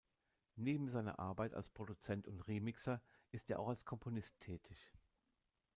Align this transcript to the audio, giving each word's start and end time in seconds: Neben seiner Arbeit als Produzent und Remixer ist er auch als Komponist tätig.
Neben 0.55 0.89
seiner 0.89 1.19
Arbeit 1.19 1.53
als 1.53 1.69
Produzent 1.69 2.25
und 2.27 2.47
Remixer 2.47 3.03
ist 3.29 3.51
er 3.51 3.59
auch 3.59 3.67
als 3.69 3.85
Komponist 3.85 4.39
tätig. 4.39 4.95